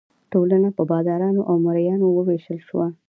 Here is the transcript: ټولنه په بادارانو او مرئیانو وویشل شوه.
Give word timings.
ټولنه 0.31 0.69
په 0.77 0.83
بادارانو 0.91 1.41
او 1.49 1.55
مرئیانو 1.65 2.05
وویشل 2.09 2.59
شوه. 2.67 2.87